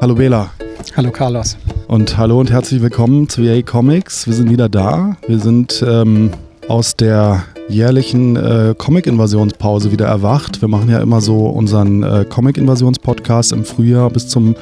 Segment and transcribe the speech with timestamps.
[0.00, 0.50] Hallo Bela.
[0.96, 1.58] Hallo Carlos.
[1.86, 4.26] Und hallo und herzlich willkommen zu EA Comics.
[4.26, 5.18] Wir sind wieder da.
[5.26, 6.30] Wir sind ähm,
[6.68, 10.62] aus der jährlichen äh, Comic-Invasionspause wieder erwacht.
[10.62, 14.56] Wir machen ja immer so unseren äh, Comic-Invasions-Podcast im Frühjahr bis zum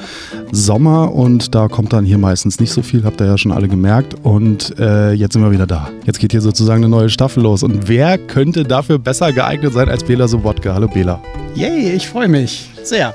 [0.51, 3.69] Sommer und da kommt dann hier meistens nicht so viel, habt ihr ja schon alle
[3.69, 4.15] gemerkt.
[4.23, 5.89] Und äh, jetzt sind wir wieder da.
[6.05, 7.63] Jetzt geht hier sozusagen eine neue Staffel los.
[7.63, 10.73] Und wer könnte dafür besser geeignet sein als Bela Sobotka?
[10.73, 11.21] Hallo Bela.
[11.55, 13.13] Yay, ich freue mich sehr.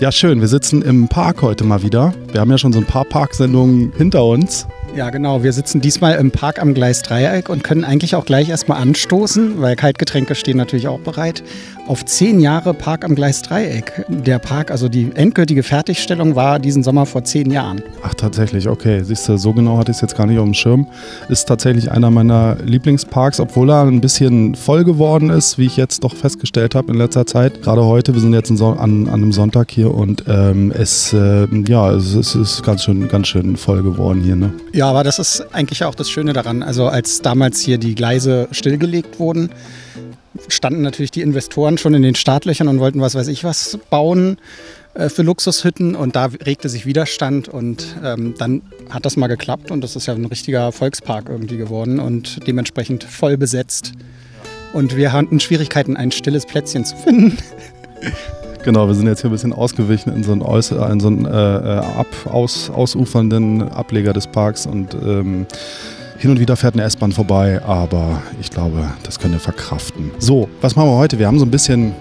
[0.00, 0.40] Ja, schön.
[0.40, 2.14] Wir sitzen im Park heute mal wieder.
[2.32, 4.66] Wir haben ja schon so ein paar Parksendungen hinter uns.
[4.96, 5.42] Ja, genau.
[5.42, 9.60] Wir sitzen diesmal im Park am Gleis Dreieck und können eigentlich auch gleich erstmal anstoßen,
[9.60, 11.42] weil Kaltgetränke stehen natürlich auch bereit,
[11.90, 14.04] auf zehn Jahre Park am Gleis Dreieck.
[14.08, 17.82] Der Park, also die endgültige Fertigstellung war diesen Sommer vor zehn Jahren.
[18.04, 19.02] Ach, tatsächlich, okay.
[19.02, 20.86] Siehst du, so genau hatte ich es jetzt gar nicht auf dem Schirm.
[21.28, 26.04] Ist tatsächlich einer meiner Lieblingsparks, obwohl er ein bisschen voll geworden ist, wie ich jetzt
[26.04, 27.60] doch festgestellt habe in letzter Zeit.
[27.60, 31.90] Gerade heute, wir sind jetzt an, an einem Sonntag hier und ähm, es, äh, ja,
[31.90, 34.36] es, es, ist ganz schön, ganz schön voll geworden hier.
[34.36, 34.52] Ne?
[34.72, 36.62] Ja, aber das ist eigentlich auch das Schöne daran.
[36.62, 39.50] Also als damals hier die Gleise stillgelegt wurden,
[40.48, 44.38] standen natürlich die Investoren schon in den Startlöchern und wollten was weiß ich was bauen
[44.94, 49.70] äh, für Luxushütten und da regte sich Widerstand und ähm, dann hat das mal geklappt
[49.70, 53.92] und das ist ja ein richtiger Volkspark irgendwie geworden und dementsprechend voll besetzt.
[54.72, 57.36] Und wir hatten Schwierigkeiten, ein stilles Plätzchen zu finden.
[58.62, 61.30] Genau, wir sind jetzt hier ein bisschen ausgewichen in so einen, in so einen äh,
[61.30, 65.46] äh, ab, aus, ausufernden Ableger des Parks und ähm,
[66.20, 70.10] hin und wieder fährt eine S-Bahn vorbei, aber ich glaube, das können wir verkraften.
[70.18, 71.18] So, was machen wir heute?
[71.18, 71.94] Wir haben so ein bisschen,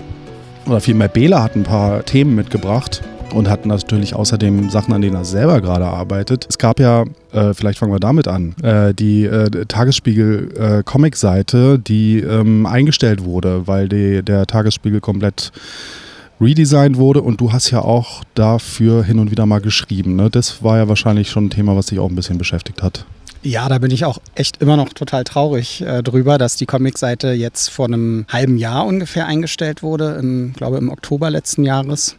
[0.67, 3.01] oder vielmehr Bela hat ein paar Themen mitgebracht
[3.33, 6.45] und hat natürlich außerdem Sachen, an denen er selber gerade arbeitet.
[6.49, 12.19] Es gab ja, äh, vielleicht fangen wir damit an, äh, die äh, Tagesspiegel-Comic-Seite, äh, die
[12.19, 15.53] ähm, eingestellt wurde, weil die, der Tagesspiegel komplett
[16.41, 20.17] redesigned wurde und du hast ja auch dafür hin und wieder mal geschrieben.
[20.17, 20.29] Ne?
[20.29, 23.05] Das war ja wahrscheinlich schon ein Thema, was dich auch ein bisschen beschäftigt hat.
[23.41, 27.29] Ja, da bin ich auch echt immer noch total traurig äh, drüber, dass die Comicseite
[27.29, 32.17] jetzt vor einem halben Jahr ungefähr eingestellt wurde, im, glaube im Oktober letzten Jahres.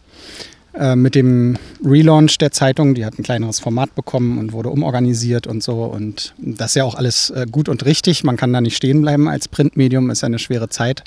[0.73, 5.47] Äh, mit dem Relaunch der Zeitung, die hat ein kleineres Format bekommen und wurde umorganisiert
[5.47, 5.85] und so.
[5.85, 8.25] Und das ist ja auch alles äh, gut und richtig.
[8.25, 11.05] Man kann da nicht stehen bleiben als Printmedium, ist ja eine schwere Zeit.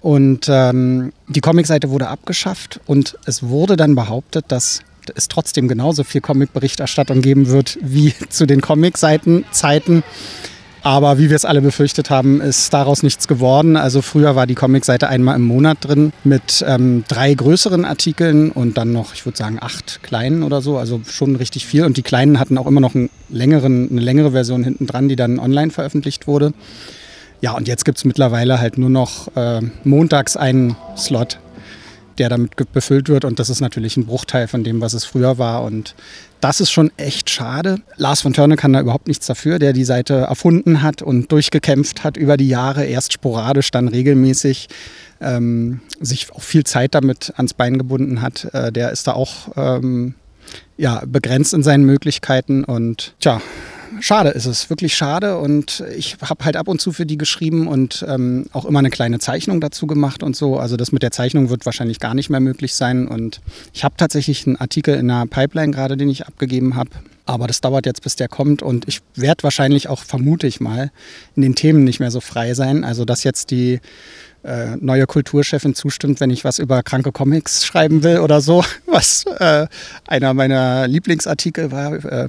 [0.00, 4.80] Und ähm, die Comicseite wurde abgeschafft und es wurde dann behauptet, dass
[5.14, 10.02] es trotzdem genauso viel Comic-Berichterstattung geben wird wie zu den Comic-Seiten-Zeiten.
[10.82, 13.76] Aber wie wir es alle befürchtet haben, ist daraus nichts geworden.
[13.76, 18.78] Also früher war die Comicseite einmal im Monat drin mit ähm, drei größeren Artikeln und
[18.78, 20.78] dann noch, ich würde sagen, acht kleinen oder so.
[20.78, 21.84] Also schon richtig viel.
[21.84, 22.94] Und die kleinen hatten auch immer noch
[23.28, 26.52] längeren, eine längere Version hinten dran, die dann online veröffentlicht wurde.
[27.40, 31.38] Ja, und jetzt gibt es mittlerweile halt nur noch äh, montags einen Slot
[32.18, 33.24] der damit befüllt wird.
[33.24, 35.64] Und das ist natürlich ein Bruchteil von dem, was es früher war.
[35.64, 35.94] Und
[36.40, 37.80] das ist schon echt schade.
[37.96, 42.04] Lars von Törne kann da überhaupt nichts dafür, der die Seite erfunden hat und durchgekämpft
[42.04, 44.68] hat über die Jahre, erst sporadisch, dann regelmäßig.
[45.20, 49.48] Ähm, sich auch viel Zeit damit ans Bein gebunden hat, äh, der ist da auch
[49.56, 50.14] ähm,
[50.76, 53.40] ja, begrenzt in seinen Möglichkeiten und tja,
[54.00, 55.38] schade ist es, wirklich schade.
[55.38, 58.90] Und ich habe halt ab und zu für die geschrieben und ähm, auch immer eine
[58.90, 60.58] kleine Zeichnung dazu gemacht und so.
[60.58, 63.08] Also das mit der Zeichnung wird wahrscheinlich gar nicht mehr möglich sein.
[63.08, 63.40] Und
[63.72, 66.90] ich habe tatsächlich einen Artikel in der Pipeline gerade, den ich abgegeben habe.
[67.26, 68.62] Aber das dauert jetzt, bis der kommt.
[68.62, 70.90] Und ich werde wahrscheinlich auch, vermute ich mal,
[71.36, 72.84] in den Themen nicht mehr so frei sein.
[72.84, 73.80] Also dass jetzt die
[74.44, 79.24] äh, neue Kulturchefin zustimmt, wenn ich was über kranke Comics schreiben will oder so, was
[79.38, 79.66] äh,
[80.06, 82.04] einer meiner Lieblingsartikel war.
[82.04, 82.28] Äh,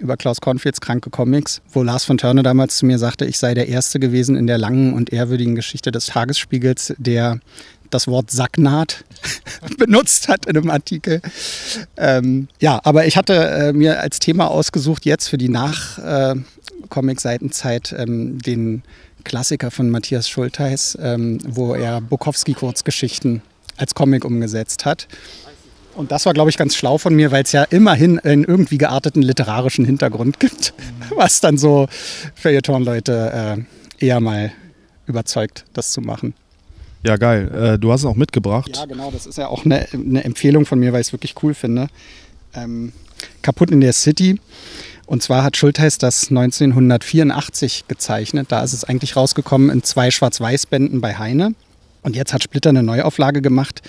[0.00, 3.54] über Klaus Kornfields Kranke Comics, wo Lars von Törne damals zu mir sagte, ich sei
[3.54, 7.38] der Erste gewesen in der langen und ehrwürdigen Geschichte des Tagesspiegels, der
[7.90, 9.04] das Wort Sacknaht
[9.78, 11.20] benutzt hat in einem Artikel.
[11.96, 18.02] Ähm, ja, aber ich hatte äh, mir als Thema ausgesucht, jetzt für die Nach-Comic-Seitenzeit äh,
[18.02, 18.82] ähm, den
[19.24, 23.42] Klassiker von Matthias Schulteis, ähm, wo er Bukowski-Kurzgeschichten
[23.76, 25.06] als Comic umgesetzt hat.
[25.94, 28.78] Und das war, glaube ich, ganz schlau von mir, weil es ja immerhin einen irgendwie
[28.78, 30.72] gearteten literarischen Hintergrund gibt,
[31.14, 31.88] was dann so
[32.36, 33.64] Feuilleton-Leute
[34.00, 34.52] äh, eher mal
[35.06, 36.34] überzeugt, das zu machen.
[37.02, 37.50] Ja, geil.
[37.54, 38.70] Äh, du hast es auch mitgebracht.
[38.74, 39.10] Ja, genau.
[39.10, 41.88] Das ist ja auch eine, eine Empfehlung von mir, weil ich es wirklich cool finde.
[42.54, 42.92] Ähm,
[43.42, 44.38] Kaputt in der City.
[45.06, 48.52] Und zwar hat Schultheiß das 1984 gezeichnet.
[48.52, 51.54] Da ist es eigentlich rausgekommen in zwei Schwarz-Weiß-Bänden bei Heine.
[52.02, 53.82] Und jetzt hat Splitter eine Neuauflage gemacht,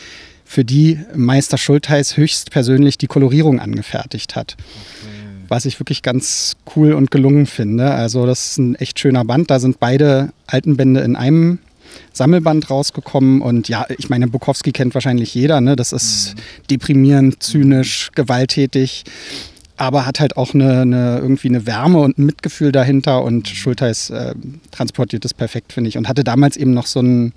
[0.51, 4.57] für die Meister Schultheiß höchstpersönlich die Kolorierung angefertigt hat.
[4.59, 5.45] Okay.
[5.47, 7.91] Was ich wirklich ganz cool und gelungen finde.
[7.91, 9.49] Also das ist ein echt schöner Band.
[9.49, 11.59] Da sind beide alten Bände in einem
[12.11, 13.41] Sammelband rausgekommen.
[13.41, 15.61] Und ja, ich meine, Bukowski kennt wahrscheinlich jeder.
[15.61, 15.77] Ne?
[15.77, 16.41] Das ist mhm.
[16.69, 19.05] deprimierend, zynisch, gewalttätig
[19.77, 24.11] aber hat halt auch eine, eine, irgendwie eine Wärme und ein Mitgefühl dahinter und Schulteis
[24.11, 24.35] äh,
[24.69, 25.97] transportiert das perfekt, finde ich.
[25.97, 27.33] Und hatte damals eben noch so einen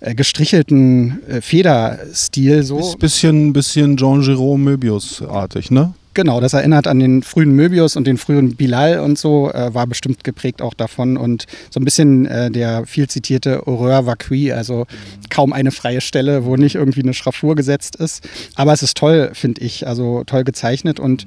[0.00, 2.62] gestrichelten äh, Federstil.
[2.62, 2.94] So.
[2.98, 5.94] Bisschen, bisschen Jean-Jérôme Möbius-artig, ne?
[6.16, 9.86] Genau, das erinnert an den frühen Möbius und den frühen Bilal und so, äh, war
[9.86, 11.18] bestimmt geprägt auch davon.
[11.18, 14.86] Und so ein bisschen äh, der viel zitierte Horreur vacui, also
[15.28, 18.26] kaum eine freie Stelle, wo nicht irgendwie eine Schraffur gesetzt ist.
[18.54, 21.26] Aber es ist toll, finde ich, also toll gezeichnet und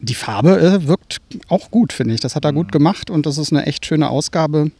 [0.00, 2.20] die Farbe äh, wirkt auch gut, finde ich.
[2.20, 4.72] Das hat er gut gemacht und das ist eine echt schöne Ausgabe.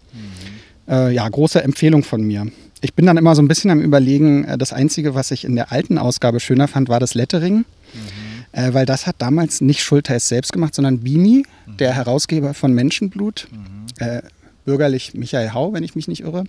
[0.88, 2.48] Äh, ja, große Empfehlung von mir.
[2.84, 5.56] Ich bin dann immer so ein bisschen am Überlegen, äh, das Einzige, was ich in
[5.56, 7.58] der alten Ausgabe schöner fand, war das Lettering.
[7.94, 11.76] Mhm äh, weil das hat damals nicht Schultheiß selbst gemacht, sondern Bini, mhm.
[11.76, 13.86] der Herausgeber von Menschenblut, mhm.
[13.98, 14.22] äh,
[14.64, 16.44] bürgerlich Michael Hau, wenn ich mich nicht irre.
[16.44, 16.48] Mhm.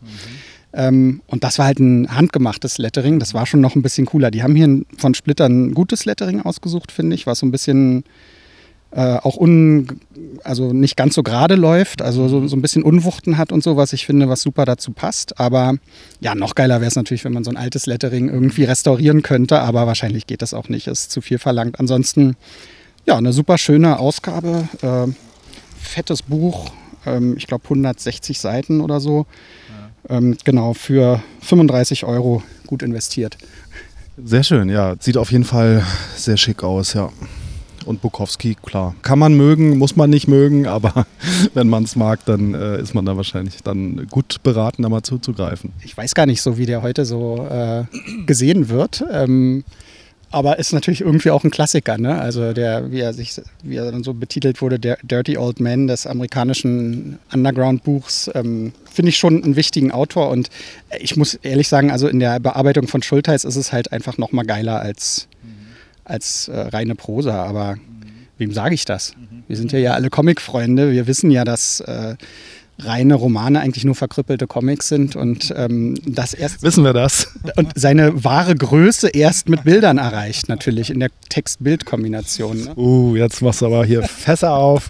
[0.74, 4.30] Ähm, und das war halt ein handgemachtes Lettering, das war schon noch ein bisschen cooler.
[4.30, 8.04] Die haben hier von Splitter ein gutes Lettering ausgesucht, finde ich, was so ein bisschen
[8.96, 9.88] äh, auch un,
[10.46, 13.76] also nicht ganz so gerade läuft, also so, so ein bisschen Unwuchten hat und so,
[13.76, 15.38] was ich finde, was super dazu passt.
[15.38, 15.76] Aber
[16.22, 19.60] ja, noch geiler wäre es natürlich, wenn man so ein altes Lettering irgendwie restaurieren könnte,
[19.60, 21.78] aber wahrscheinlich geht das auch nicht, ist zu viel verlangt.
[21.78, 22.38] Ansonsten,
[23.06, 25.12] ja, eine super schöne Ausgabe, äh,
[25.78, 26.72] fettes Buch,
[27.06, 29.26] ähm, ich glaube 160 Seiten oder so.
[30.08, 30.18] Ja.
[30.18, 33.38] Ähm, genau, für 35 Euro gut investiert.
[34.24, 34.96] Sehr schön, ja.
[35.02, 35.84] Sieht auf jeden Fall
[36.16, 37.12] sehr schick aus, ja
[37.86, 38.96] und Bukowski, klar.
[39.02, 41.06] Kann man mögen, muss man nicht mögen, aber
[41.54, 45.04] wenn man es mag, dann äh, ist man da wahrscheinlich dann gut beraten, da mal
[45.04, 45.74] zuzugreifen.
[45.84, 47.84] Ich weiß gar nicht so, wie der heute so äh,
[48.26, 49.04] gesehen wird.
[49.12, 49.64] Ähm,
[50.36, 52.20] aber ist natürlich irgendwie auch ein Klassiker, ne?
[52.20, 55.88] Also der, wie er sich, wie er dann so betitelt wurde, der Dirty Old Man
[55.88, 60.30] des amerikanischen Underground-Buchs, ähm, finde ich schon einen wichtigen Autor.
[60.30, 60.50] Und
[61.00, 64.34] ich muss ehrlich sagen, also in der Bearbeitung von Schulteis ist es halt einfach noch
[64.34, 65.30] mal geiler als
[66.06, 67.44] als äh, reine Prosa.
[67.44, 67.82] Aber mhm.
[68.38, 69.14] wem sage ich das?
[69.16, 69.44] Mhm.
[69.48, 70.92] Wir sind ja, ja alle Comic-Freunde.
[70.92, 72.16] Wir wissen ja, dass äh,
[72.80, 76.62] reine Romane eigentlich nur verkrüppelte Comics sind und ähm, das erst.
[76.62, 77.34] Wissen wir das?
[77.56, 82.66] Und seine wahre Größe erst mit Bildern erreicht, natürlich in der Text-Bild-Kombination.
[82.66, 82.76] Ne?
[82.76, 84.90] Uh, jetzt machst du aber hier Fässer auf.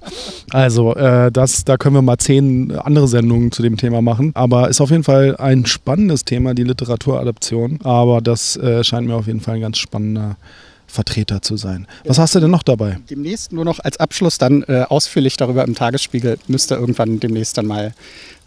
[0.49, 4.31] Also, äh, das, da können wir mal zehn andere Sendungen zu dem Thema machen.
[4.33, 7.79] Aber ist auf jeden Fall ein spannendes Thema, die Literaturadaption.
[7.83, 10.37] Aber das äh, scheint mir auf jeden Fall ein ganz spannender
[10.87, 11.87] Vertreter zu sein.
[12.05, 12.99] Was hast du denn noch dabei?
[13.09, 16.37] Demnächst nur noch als Abschluss dann äh, ausführlich darüber im Tagesspiegel.
[16.47, 17.93] Müsste irgendwann demnächst dann mal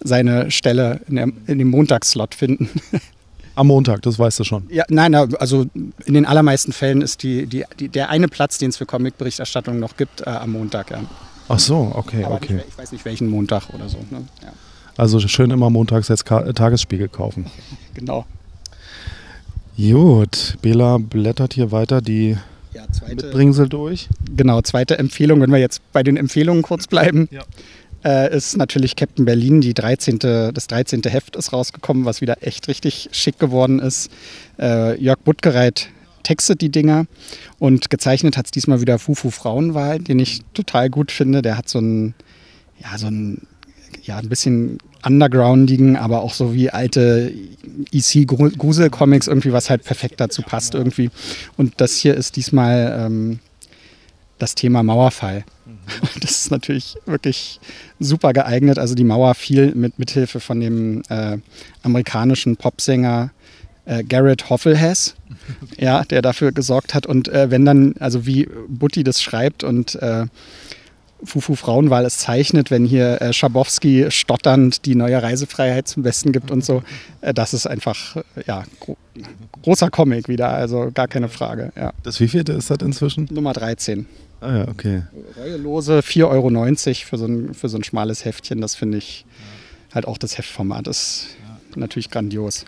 [0.00, 2.70] seine Stelle in, der, in dem Montagsslot finden.
[3.54, 4.66] Am Montag, das weißt du schon.
[4.70, 5.66] Ja, nein, also
[6.04, 9.80] in den allermeisten Fällen ist die, die, die der eine Platz, den es für Comic-Berichterstattung
[9.80, 11.00] noch gibt, äh, am Montag, ja.
[11.48, 12.54] Ach so, okay, Aber okay.
[12.54, 13.98] Nicht, ich weiß nicht, welchen Montag oder so.
[14.10, 14.22] Ne?
[14.42, 14.52] Ja.
[14.96, 17.46] Also schön immer montags jetzt Tagesspiegel kaufen.
[17.94, 18.26] genau.
[19.78, 22.36] Gut, Bela blättert hier weiter die
[22.74, 24.08] ja, zweite, Mitbringsel durch.
[24.36, 27.44] Genau, zweite Empfehlung, wenn wir jetzt bei den Empfehlungen kurz bleiben, ja.
[28.04, 29.60] äh, ist natürlich Captain Berlin.
[29.60, 31.02] Die 13., das 13.
[31.04, 34.10] Heft ist rausgekommen, was wieder echt richtig schick geworden ist.
[34.58, 35.88] Äh, Jörg Buttgereit
[36.24, 37.06] textet die Dinger
[37.60, 41.40] und gezeichnet hat es diesmal wieder Fufu Frauenwahl, den ich total gut finde.
[41.40, 42.14] Der hat so ein,
[42.82, 43.46] ja, so ein,
[44.08, 47.32] ja, ein bisschen undergroundigen, aber auch so wie alte
[47.92, 51.10] EC-Grusel-Comics, irgendwie was halt perfekt dazu passt irgendwie.
[51.56, 53.38] Und das hier ist diesmal ähm,
[54.38, 55.44] das Thema Mauerfall.
[55.66, 55.72] Mhm.
[56.20, 57.60] Das ist natürlich wirklich
[58.00, 58.78] super geeignet.
[58.78, 61.38] Also die Mauer fiel mit Mithilfe von dem äh,
[61.82, 63.30] amerikanischen Popsänger
[63.84, 65.16] äh, Garrett Hoffelhess,
[65.78, 67.06] ja, der dafür gesorgt hat.
[67.06, 70.26] Und äh, wenn dann, also wie Butti das schreibt und äh,
[71.24, 76.50] Fufu Frauenwahl es zeichnet, wenn hier äh, Schabowski stotternd die neue Reisefreiheit zum Besten gibt
[76.50, 76.82] und so.
[77.20, 78.96] Äh, das ist einfach, äh, ja, gro
[79.62, 81.72] großer Comic wieder, also gar keine Frage.
[81.74, 81.92] Ja.
[82.04, 83.28] Das wievielte ist das inzwischen?
[83.32, 84.06] Nummer 13.
[84.40, 85.02] Ah ja, okay.
[85.36, 89.26] Reuelose 4,90 Euro für so, ein, für so ein schmales Heftchen, das finde ich
[89.92, 91.26] halt auch das Heftformat ist
[91.74, 92.64] natürlich grandios.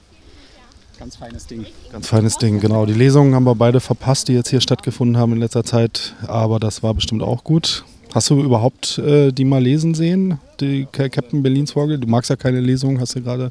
[0.98, 1.64] Ganz feines Ding.
[1.92, 2.84] Ganz feines Ding, genau.
[2.84, 6.58] Die Lesungen haben wir beide verpasst, die jetzt hier stattgefunden haben in letzter Zeit, aber
[6.58, 7.84] das war bestimmt auch gut.
[8.12, 11.98] Hast du überhaupt äh, die mal lesen sehen, die Captain Berlins Vogel?
[11.98, 13.50] Du magst ja keine Lesung, hast du gerade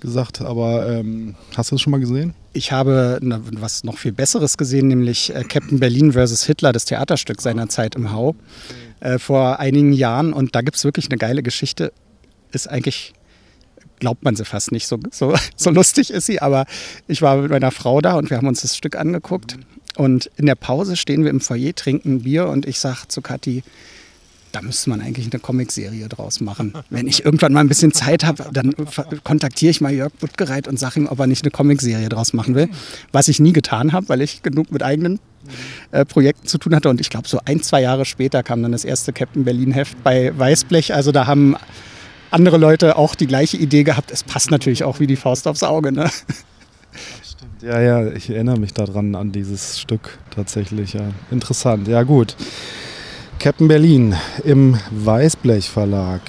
[0.00, 2.34] gesagt, aber ähm, hast du das schon mal gesehen?
[2.52, 6.44] Ich habe na, was noch viel Besseres gesehen, nämlich äh, Captain Berlin vs.
[6.44, 8.34] Hitler, das Theaterstück seiner Zeit im Hau,
[9.00, 10.32] äh, vor einigen Jahren.
[10.32, 11.92] Und da gibt es wirklich eine geile Geschichte.
[12.50, 13.14] Ist eigentlich
[13.98, 14.86] glaubt man sie fast nicht.
[14.86, 16.66] So, so, so lustig ist sie, aber
[17.06, 19.56] ich war mit meiner Frau da und wir haben uns das Stück angeguckt.
[19.96, 23.62] Und in der Pause stehen wir im Foyer, trinken Bier und ich sage zu Kathi,
[24.52, 26.72] da müsste man eigentlich eine Comicserie draus machen.
[26.88, 28.74] Wenn ich irgendwann mal ein bisschen Zeit habe, dann
[29.22, 32.54] kontaktiere ich mal Jörg Buttgereit und sage ihm, ob er nicht eine Comicserie draus machen
[32.54, 32.70] will.
[33.12, 35.20] Was ich nie getan habe, weil ich genug mit eigenen
[35.90, 36.88] äh, Projekten zu tun hatte.
[36.88, 40.36] Und ich glaube, so ein, zwei Jahre später kam dann das erste Captain Berlin-Heft bei
[40.36, 40.94] Weißblech.
[40.94, 41.56] Also da haben
[42.30, 44.10] andere Leute auch die gleiche Idee gehabt.
[44.10, 45.92] Es passt natürlich auch wie die Faust aufs Auge.
[45.92, 46.10] Ne?
[47.62, 50.92] Ja, ja, ich erinnere mich daran an dieses Stück tatsächlich.
[50.92, 51.08] Ja.
[51.30, 51.88] Interessant.
[51.88, 52.36] Ja, gut.
[53.38, 54.14] Captain Berlin
[54.44, 56.22] im Weißblech Verlag.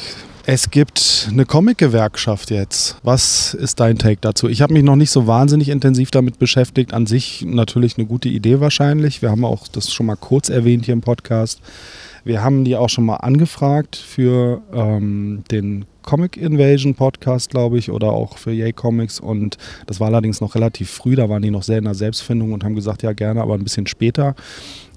[0.46, 2.96] Es gibt eine Comic-Gewerkschaft jetzt.
[3.04, 4.48] Was ist dein Take dazu?
[4.48, 6.94] Ich habe mich noch nicht so wahnsinnig intensiv damit beschäftigt.
[6.94, 9.22] An sich natürlich eine gute Idee wahrscheinlich.
[9.22, 11.60] Wir haben auch das schon mal kurz erwähnt hier im Podcast.
[12.28, 17.90] Wir haben die auch schon mal angefragt für ähm, den Comic Invasion Podcast, glaube ich,
[17.90, 19.22] oder auch für Yay Comics.
[19.22, 21.16] Und das war allerdings noch relativ früh.
[21.16, 23.64] Da waren die noch sehr in der Selbstfindung und haben gesagt, ja gerne, aber ein
[23.64, 24.36] bisschen später.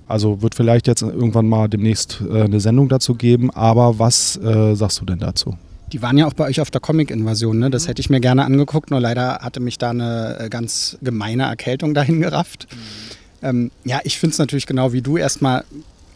[0.09, 3.53] Also wird vielleicht jetzt irgendwann mal demnächst äh, eine Sendung dazu geben.
[3.53, 5.57] Aber was äh, sagst du denn dazu?
[5.93, 7.71] Die waren ja auch bei euch auf der Comic-Invasion, ne?
[7.71, 11.45] Das hätte ich mir gerne angeguckt, nur leider hatte mich da eine äh, ganz gemeine
[11.45, 12.67] Erkältung dahin gerafft.
[12.73, 12.77] Mhm.
[13.43, 15.63] Ähm, ja, ich finde es natürlich genau wie du erstmal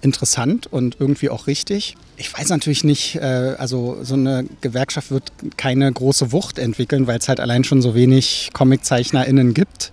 [0.05, 1.97] interessant und irgendwie auch richtig.
[2.17, 7.19] Ich weiß natürlich nicht, äh, also so eine Gewerkschaft wird keine große Wucht entwickeln, weil
[7.19, 9.91] es halt allein schon so wenig ComiczeichnerInnen gibt.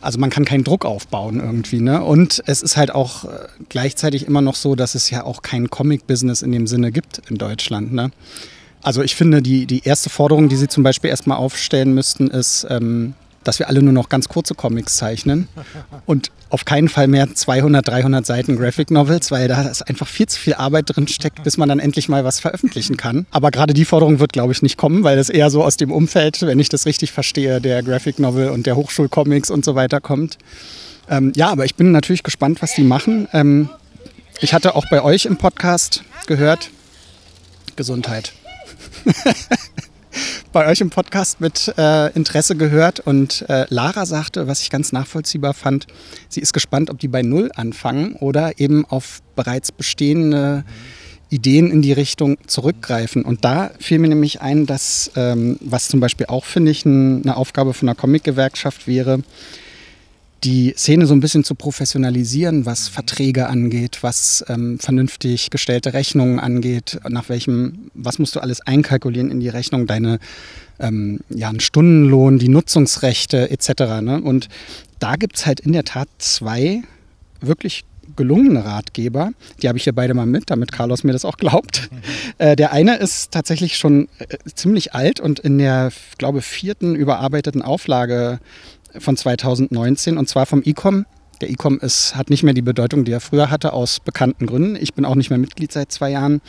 [0.00, 1.80] Also man kann keinen Druck aufbauen irgendwie.
[1.80, 2.04] Ne?
[2.04, 3.28] Und es ist halt auch äh,
[3.68, 7.36] gleichzeitig immer noch so, dass es ja auch kein Comic-Business in dem Sinne gibt in
[7.36, 7.92] Deutschland.
[7.92, 8.10] Ne?
[8.82, 12.64] Also ich finde, die, die erste Forderung, die Sie zum Beispiel erstmal aufstellen müssten, ist,
[12.70, 13.14] ähm,
[13.48, 15.48] dass wir alle nur noch ganz kurze Comics zeichnen
[16.04, 20.26] und auf keinen Fall mehr 200, 300 Seiten Graphic Novels, weil da ist einfach viel
[20.26, 23.26] zu viel Arbeit drin steckt, bis man dann endlich mal was veröffentlichen kann.
[23.30, 25.90] Aber gerade die Forderung wird, glaube ich, nicht kommen, weil das eher so aus dem
[25.90, 30.00] Umfeld, wenn ich das richtig verstehe, der Graphic Novel und der Hochschulcomics und so weiter
[30.00, 30.36] kommt.
[31.08, 33.28] Ähm, ja, aber ich bin natürlich gespannt, was die machen.
[33.32, 33.70] Ähm,
[34.42, 36.70] ich hatte auch bei euch im Podcast gehört,
[37.76, 38.34] Gesundheit.
[40.52, 44.92] bei euch im Podcast mit äh, Interesse gehört und äh, Lara sagte, was ich ganz
[44.92, 45.86] nachvollziehbar fand,
[46.28, 50.64] sie ist gespannt, ob die bei Null anfangen oder eben auf bereits bestehende
[51.30, 53.24] Ideen in die Richtung zurückgreifen.
[53.24, 57.22] Und da fiel mir nämlich ein, dass, ähm, was zum Beispiel auch, finde ich, ein,
[57.22, 59.22] eine Aufgabe von einer Comic-Gewerkschaft wäre,
[60.44, 66.38] die Szene so ein bisschen zu professionalisieren, was Verträge angeht, was ähm, vernünftig gestellte Rechnungen
[66.38, 70.18] angeht, nach welchem, was musst du alles einkalkulieren in die Rechnung, deine
[70.78, 74.00] ähm, ja, einen Stundenlohn, die Nutzungsrechte etc.
[74.00, 74.20] Ne?
[74.22, 74.48] Und
[75.00, 76.82] da gibt es halt in der Tat zwei
[77.40, 77.84] wirklich
[78.16, 79.30] gelungene Ratgeber.
[79.62, 81.90] Die habe ich hier beide mal mit, damit Carlos mir das auch glaubt.
[82.38, 87.62] Äh, der eine ist tatsächlich schon äh, ziemlich alt und in der, glaube vierten überarbeiteten
[87.62, 88.38] Auflage
[89.00, 91.06] von 2019 und zwar vom ICOM.
[91.40, 94.76] Der ICOM ist, hat nicht mehr die Bedeutung, die er früher hatte, aus bekannten Gründen.
[94.76, 96.40] Ich bin auch nicht mehr Mitglied seit zwei Jahren.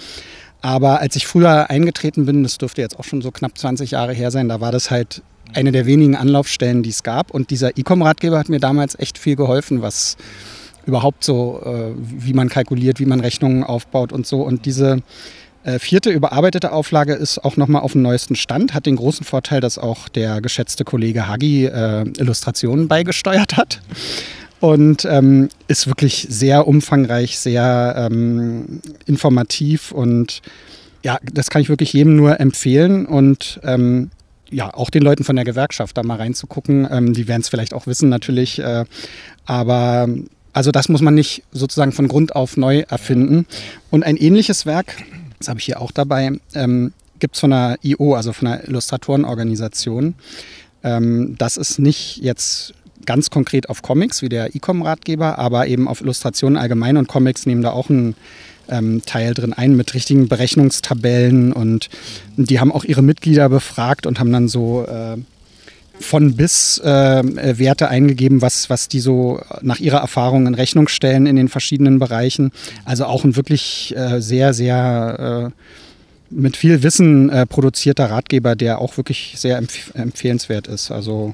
[0.62, 4.14] Aber als ich früher eingetreten bin, das dürfte jetzt auch schon so knapp 20 Jahre
[4.14, 5.22] her sein, da war das halt
[5.54, 7.32] eine der wenigen Anlaufstellen, die es gab.
[7.32, 10.18] Und dieser ICOM-Ratgeber hat mir damals echt viel geholfen, was
[10.86, 14.42] überhaupt so, äh, wie man kalkuliert, wie man Rechnungen aufbaut und so.
[14.42, 15.02] Und diese
[15.70, 19.62] äh, vierte überarbeitete Auflage ist auch nochmal auf dem neuesten Stand, hat den großen Vorteil,
[19.62, 23.82] dass auch der geschätzte Kollege Hagi äh, Illustrationen beigesteuert hat.
[24.60, 30.42] Und ähm, ist wirklich sehr umfangreich, sehr ähm, informativ und
[31.02, 34.12] ja, das kann ich wirklich jedem nur empfehlen und ähm,
[34.52, 36.86] ja, auch den Leuten von der Gewerkschaft da mal reinzugucken.
[36.92, 38.84] Ähm, die werden es vielleicht auch wissen natürlich, äh,
[39.46, 40.10] aber
[40.52, 43.46] also das muss man nicht sozusagen von Grund auf neu erfinden.
[43.92, 44.96] Und ein ähnliches Werk
[45.40, 48.68] das habe ich hier auch dabei, ähm, gibt es von der IO, also von der
[48.68, 50.16] Illustratorenorganisation.
[50.84, 52.74] Ähm, das ist nicht jetzt
[53.06, 57.62] ganz konkret auf Comics wie der Ecom-Ratgeber, aber eben auf Illustrationen allgemein und Comics nehmen
[57.62, 58.16] da auch einen
[58.70, 61.90] ähm, Teil drin ein mit richtigen Berechnungstabellen und
[62.38, 65.18] die haben auch ihre Mitglieder befragt und haben dann so äh,
[66.00, 71.26] von bis äh, Werte eingegeben, was, was die so nach ihrer Erfahrung in Rechnung stellen
[71.26, 72.52] in den verschiedenen Bereichen.
[72.86, 75.64] Also auch ein wirklich äh, sehr, sehr äh,
[76.30, 80.92] mit viel Wissen äh, produzierter Ratgeber, der auch wirklich sehr empf empfehlenswert ist.
[80.92, 81.34] Also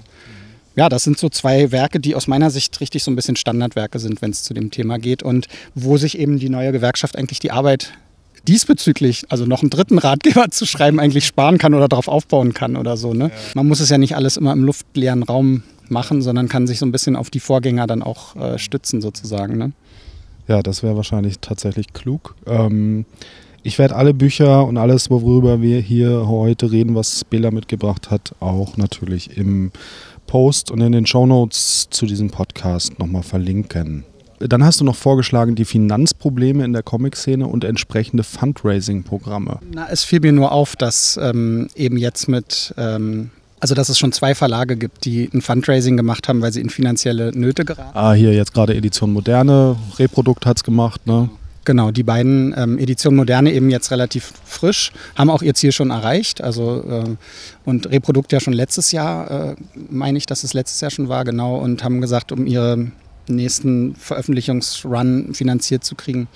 [0.75, 3.99] ja, das sind so zwei Werke, die aus meiner Sicht richtig so ein bisschen Standardwerke
[3.99, 7.39] sind, wenn es zu dem Thema geht und wo sich eben die neue Gewerkschaft eigentlich
[7.39, 7.93] die Arbeit
[8.47, 12.75] diesbezüglich, also noch einen dritten Ratgeber zu schreiben, eigentlich sparen kann oder darauf aufbauen kann
[12.75, 13.13] oder so.
[13.13, 13.31] Ne?
[13.53, 16.85] Man muss es ja nicht alles immer im luftleeren Raum machen, sondern kann sich so
[16.85, 19.57] ein bisschen auf die Vorgänger dann auch äh, stützen sozusagen.
[19.57, 19.71] Ne?
[20.47, 22.35] Ja, das wäre wahrscheinlich tatsächlich klug.
[22.45, 23.05] Ähm,
[23.63, 28.35] ich werde alle Bücher und alles, worüber wir hier heute reden, was Bela mitgebracht hat,
[28.39, 29.71] auch natürlich im
[30.27, 34.03] Post und in den Shownotes zu diesem Podcast nochmal verlinken.
[34.47, 39.59] Dann hast du noch vorgeschlagen, die Finanzprobleme in der Comic-Szene und entsprechende Fundraising-Programme.
[39.73, 43.97] Na, es fiel mir nur auf, dass ähm, eben jetzt mit ähm, also, dass es
[43.97, 47.97] schon zwei Verlage gibt, die ein Fundraising gemacht haben, weil sie in finanzielle Nöte geraten.
[47.97, 51.29] Ah, hier jetzt gerade Edition Moderne, Reprodukt hat es gemacht, ne?
[51.63, 55.89] Genau, die beiden ähm, Edition Moderne eben jetzt relativ frisch, haben auch ihr Ziel schon
[55.89, 56.41] erreicht.
[56.41, 57.15] Also äh,
[57.67, 59.55] und Reprodukt ja schon letztes Jahr, äh,
[59.89, 62.91] meine ich, dass es letztes Jahr schon war, genau, und haben gesagt, um ihre
[63.29, 66.27] nächsten Veröffentlichungsrun finanziert zu kriegen,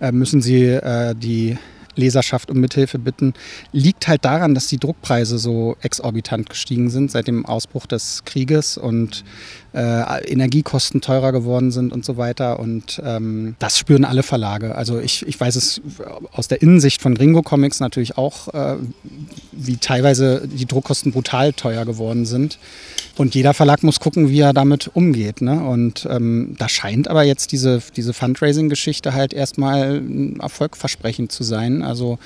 [0.00, 1.56] äh, müssen sie äh, die
[1.96, 3.34] Leserschaft um Mithilfe bitten,
[3.72, 8.76] liegt halt daran, dass die Druckpreise so exorbitant gestiegen sind seit dem Ausbruch des Krieges
[8.76, 9.24] und
[9.76, 12.58] äh, Energiekosten teurer geworden sind und so weiter.
[12.58, 14.74] Und ähm, das spüren alle Verlage.
[14.74, 15.82] Also ich, ich weiß es
[16.32, 18.76] aus der Innensicht von Gringo Comics natürlich auch, äh,
[19.52, 22.58] wie teilweise die Druckkosten brutal teuer geworden sind.
[23.18, 25.42] Und jeder Verlag muss gucken, wie er damit umgeht.
[25.42, 25.62] Ne?
[25.62, 30.02] Und ähm, da scheint aber jetzt diese, diese Fundraising-Geschichte halt erstmal
[30.40, 31.82] erfolgversprechend zu sein.
[31.82, 32.18] Also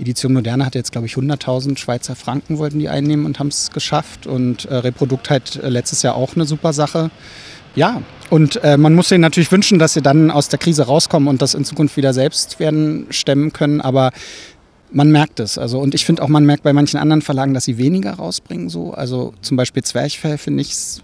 [0.00, 3.70] Edition Moderne hatte jetzt, glaube ich, 100.000 Schweizer Franken wollten die einnehmen und haben es
[3.70, 4.26] geschafft.
[4.26, 7.10] Und äh, Reprodukt halt äh, letztes Jahr auch eine super Sache.
[7.76, 11.28] Ja, und äh, man muss ihnen natürlich wünschen, dass sie dann aus der Krise rauskommen
[11.28, 13.80] und das in Zukunft wieder selbst werden stemmen können.
[13.80, 14.10] Aber
[14.92, 15.58] man merkt es.
[15.58, 18.68] Also, und ich finde auch, man merkt bei manchen anderen Verlagen, dass sie weniger rausbringen.
[18.68, 18.92] So.
[18.92, 21.00] Also zum Beispiel Zwerchfell finde ich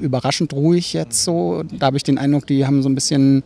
[0.00, 1.62] überraschend ruhig jetzt so.
[1.78, 3.42] Da habe ich den Eindruck, die haben so ein bisschen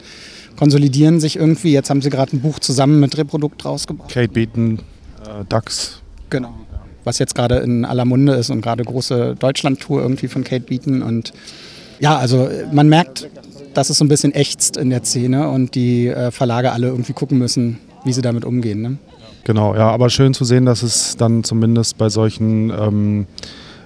[0.57, 1.73] konsolidieren sich irgendwie.
[1.73, 4.11] Jetzt haben sie gerade ein Buch zusammen mit Reprodukt rausgebracht.
[4.11, 4.79] Kate Beaton,
[5.25, 6.01] äh, DAX.
[6.31, 6.53] Genau.
[7.05, 11.03] Was jetzt gerade in aller Munde ist und gerade große Deutschland-Tour irgendwie von Kate Beaton.
[11.03, 11.33] Und
[11.99, 13.29] ja, also man merkt,
[13.75, 17.13] dass es so ein bisschen ächzt in der Szene und die äh, Verlage alle irgendwie
[17.13, 18.83] gucken müssen, wie sie damit umgehen.
[18.83, 18.99] Ne?
[19.45, 23.27] Genau, ja, aber schön zu sehen, dass es dann zumindest bei solchen ähm,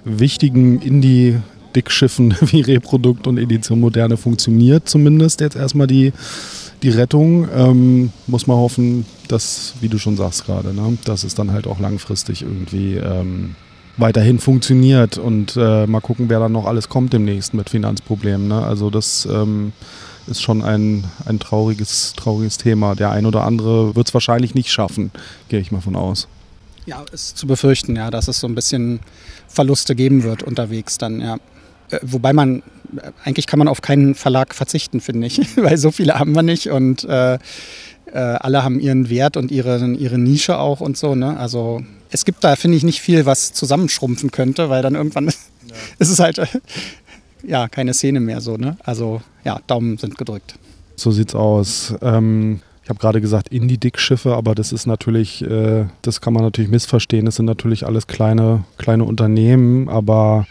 [0.05, 1.39] wichtigen Indie-
[1.77, 6.13] Dickschiffen wie Reprodukt und Edition Moderne funktioniert zumindest jetzt erstmal die,
[6.83, 7.49] die Rettung.
[7.55, 11.67] Ähm, muss man hoffen, dass, wie du schon sagst gerade, ne, dass es dann halt
[11.67, 13.55] auch langfristig irgendwie ähm,
[13.97, 18.49] weiterhin funktioniert und äh, mal gucken, wer dann noch alles kommt demnächst mit Finanzproblemen.
[18.49, 18.63] Ne?
[18.63, 19.73] Also das ähm,
[20.27, 22.95] ist schon ein, ein trauriges, trauriges Thema.
[22.95, 25.11] Der ein oder andere wird es wahrscheinlich nicht schaffen,
[25.49, 26.29] gehe ich mal von aus.
[26.85, 29.01] Ja, ist zu befürchten, ja, dass es so ein bisschen
[29.49, 31.39] Verluste geben wird unterwegs dann, ja.
[31.91, 32.63] Äh, wobei man,
[32.97, 36.43] äh, eigentlich kann man auf keinen Verlag verzichten, finde ich, weil so viele haben wir
[36.43, 41.15] nicht und äh, äh, alle haben ihren Wert und ihre, ihre Nische auch und so.
[41.15, 41.37] Ne?
[41.37, 45.33] Also es gibt da, finde ich, nicht viel, was zusammenschrumpfen könnte, weil dann irgendwann ja.
[45.99, 46.41] ist es halt
[47.47, 48.57] ja keine Szene mehr so.
[48.57, 48.77] Ne?
[48.85, 50.55] Also ja, Daumen sind gedrückt.
[50.97, 51.95] So sieht's aus.
[52.01, 56.71] Ähm, ich habe gerade gesagt Indie-Dickschiffe, aber das ist natürlich, äh, das kann man natürlich
[56.71, 57.27] missverstehen.
[57.27, 60.47] Das sind natürlich alles kleine, kleine Unternehmen, aber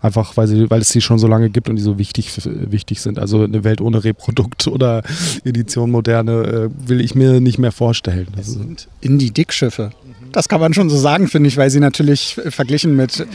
[0.00, 3.00] einfach weil, sie, weil es sie schon so lange gibt und die so wichtig, wichtig
[3.00, 3.18] sind.
[3.18, 5.02] Also eine Welt ohne Reprodukt oder
[5.44, 8.28] Edition moderne äh, will ich mir nicht mehr vorstellen.
[8.36, 9.90] Das sind Indie-Dickschiffe.
[10.32, 13.26] Das kann man schon so sagen, finde ich, weil sie natürlich verglichen mit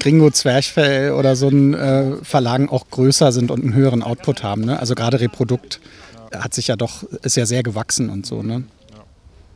[0.00, 4.62] Gringo Zwerchfell oder so einen äh, Verlagen auch größer sind und einen höheren Output haben.
[4.62, 4.78] Ne?
[4.78, 5.80] Also gerade Reprodukt
[6.34, 8.42] hat sich ja doch, ist ja sehr gewachsen und so.
[8.42, 8.64] Ne?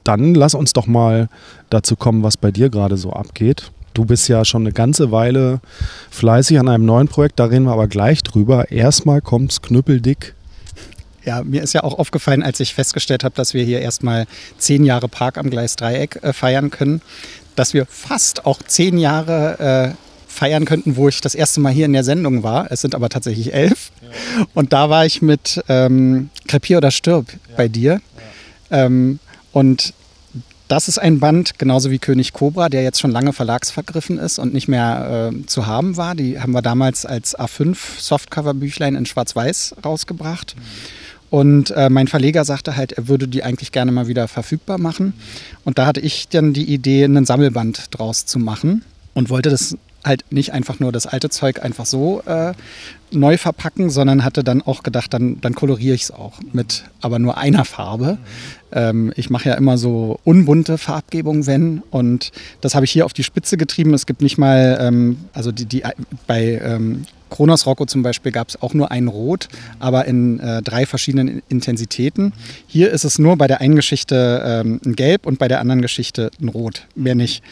[0.05, 1.29] Dann lass uns doch mal
[1.71, 3.73] dazu kommen, was bei dir gerade so abgeht.
[3.95, 5.61] Du bist ja schon eine ganze Weile
[6.11, 8.71] fleißig an einem neuen Projekt, da reden wir aber gleich drüber.
[8.71, 10.35] Erstmal kommt es knüppeldick.
[11.25, 14.27] Ja, mir ist ja auch aufgefallen, als ich festgestellt habe, dass wir hier erstmal
[14.59, 17.01] zehn Jahre Park am Gleis Dreieck äh, feiern können,
[17.57, 21.87] dass wir fast auch zehn Jahre äh, feiern könnten, wo ich das erste Mal hier
[21.87, 22.71] in der Sendung war.
[22.71, 23.93] Es sind aber tatsächlich elf.
[24.03, 24.47] Ja.
[24.55, 27.57] Und da war ich mit ähm, Krepier oder Stirb ja.
[27.57, 28.01] bei dir.
[28.71, 28.85] Ja.
[28.85, 29.21] Ähm,
[29.53, 29.95] und
[30.75, 34.53] das ist ein Band, genauso wie König Cobra, der jetzt schon lange verlagsvergriffen ist und
[34.53, 36.17] nicht mehr äh, zu haben war.
[36.17, 40.57] Die haben wir damals als A5 Softcover-Büchlein in Schwarz-Weiß rausgebracht.
[41.31, 45.13] Und äh, mein Verleger sagte halt, er würde die eigentlich gerne mal wieder verfügbar machen.
[45.65, 48.85] Und da hatte ich dann die Idee, einen Sammelband draus zu machen
[49.15, 52.53] und wollte das halt nicht einfach nur das alte Zeug einfach so äh,
[53.11, 57.19] neu verpacken, sondern hatte dann auch gedacht, dann, dann koloriere ich es auch mit aber
[57.19, 58.19] nur einer Farbe.
[58.73, 61.83] Ähm, ich mache ja immer so unbunte Farbgebung, wenn.
[61.91, 63.95] Und das habe ich hier auf die Spitze getrieben.
[63.95, 65.85] Es gibt nicht mal, ähm, also die, die
[66.27, 69.49] bei ähm, Kronos Rocco zum Beispiel gab es auch nur ein Rot,
[69.81, 72.33] aber in äh, drei verschiedenen Intensitäten.
[72.69, 75.83] Hier ist es nur bei der einen Geschichte ähm, ein Gelb und bei der anderen
[75.83, 77.43] Geschichte ein Rot, mehr nicht.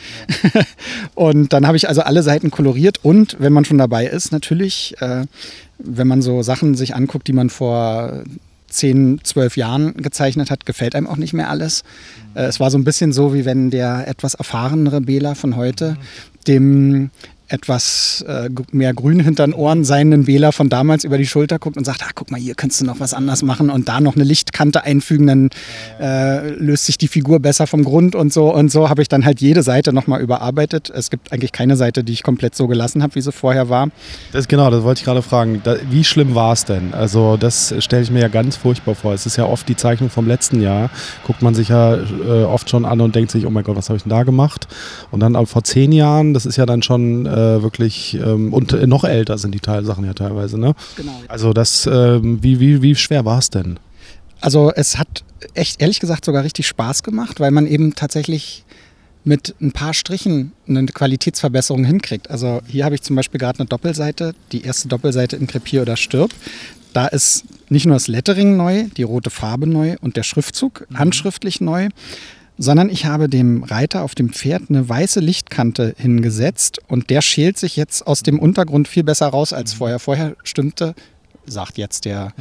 [1.16, 4.94] und dann habe ich also alle Seiten koloriert und wenn man schon dabei ist, natürlich,
[5.00, 5.26] äh,
[5.78, 8.22] wenn man so Sachen sich anguckt, die man vor
[8.68, 11.82] 10, 12 Jahren gezeichnet hat, gefällt einem auch nicht mehr alles.
[12.34, 15.96] Äh, es war so ein bisschen so, wie wenn der etwas erfahrenere Bela von heute
[16.46, 17.10] dem
[17.52, 21.76] etwas äh, mehr grün hinter den Ohren seienden Wähler von damals über die Schulter guckt
[21.76, 24.14] und sagt, ah, guck mal, hier könntest du noch was anders machen und da noch
[24.14, 25.50] eine Lichtkante einfügen, dann
[26.00, 28.52] äh, löst sich die Figur besser vom Grund und so.
[28.52, 30.90] Und so habe ich dann halt jede Seite nochmal überarbeitet.
[30.90, 33.88] Es gibt eigentlich keine Seite, die ich komplett so gelassen habe, wie sie vorher war.
[34.32, 35.60] Das genau, das wollte ich gerade fragen.
[35.62, 36.94] Da, wie schlimm war es denn?
[36.94, 39.12] Also das stelle ich mir ja ganz furchtbar vor.
[39.12, 40.90] Es ist ja oft die Zeichnung vom letzten Jahr.
[41.26, 43.90] Guckt man sich ja äh, oft schon an und denkt sich, oh mein Gott, was
[43.90, 44.68] habe ich denn da gemacht?
[45.10, 48.86] Und dann vor zehn Jahren, das ist ja dann schon äh, wirklich ähm, und äh,
[48.86, 50.58] noch älter sind die Teilsachen ja teilweise.
[50.58, 50.74] Ne?
[50.96, 51.20] Genau.
[51.28, 53.78] Also das, ähm, wie, wie, wie schwer war es denn?
[54.40, 55.24] Also es hat
[55.54, 58.64] echt ehrlich gesagt sogar richtig Spaß gemacht, weil man eben tatsächlich
[59.24, 62.30] mit ein paar Strichen eine Qualitätsverbesserung hinkriegt.
[62.30, 65.96] Also hier habe ich zum Beispiel gerade eine Doppelseite, die erste Doppelseite in Krepier oder
[65.96, 66.32] Stirb.
[66.92, 70.98] Da ist nicht nur das Lettering neu, die rote Farbe neu und der Schriftzug mhm.
[70.98, 71.88] handschriftlich neu,
[72.58, 77.58] sondern ich habe dem Reiter auf dem Pferd eine weiße Lichtkante hingesetzt und der schält
[77.58, 79.98] sich jetzt aus dem Untergrund viel besser raus als vorher.
[79.98, 80.94] Vorher stimmte
[81.44, 82.32] sagt jetzt der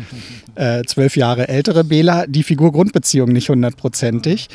[0.56, 4.48] äh, zwölf Jahre ältere Bela, die Figur-Grundbeziehung nicht hundertprozentig.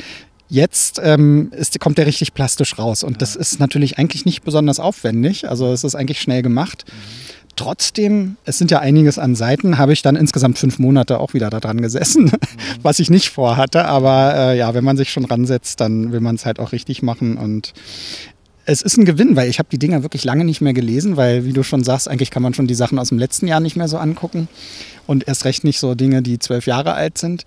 [0.49, 4.79] Jetzt ähm, ist, kommt der richtig plastisch raus und das ist natürlich eigentlich nicht besonders
[4.79, 6.85] aufwendig, also es ist eigentlich schnell gemacht.
[6.87, 7.26] Mhm.
[7.57, 11.49] Trotzdem, es sind ja einiges an Seiten, habe ich dann insgesamt fünf Monate auch wieder
[11.49, 12.31] daran gesessen, mhm.
[12.83, 13.85] was ich nicht vorhatte.
[13.85, 17.01] Aber äh, ja, wenn man sich schon ransetzt, dann will man es halt auch richtig
[17.01, 17.35] machen.
[17.35, 17.73] Und
[18.65, 21.45] es ist ein Gewinn, weil ich habe die Dinger wirklich lange nicht mehr gelesen, weil,
[21.45, 23.75] wie du schon sagst, eigentlich kann man schon die Sachen aus dem letzten Jahr nicht
[23.75, 24.47] mehr so angucken.
[25.07, 27.45] Und erst recht nicht so Dinge, die zwölf Jahre alt sind.